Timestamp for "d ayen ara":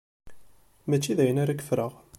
1.17-1.53